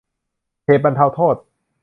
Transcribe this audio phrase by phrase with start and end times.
[0.65, 1.35] เหตุบรรเทาโทษ